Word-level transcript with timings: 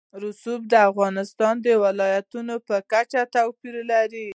رسوب 0.23 0.61
د 0.71 0.73
افغانستان 0.89 1.55
د 1.65 1.67
ولایاتو 1.83 2.39
په 2.67 2.75
کچه 2.91 3.21
توپیر 3.35 3.75
لري. 3.91 4.27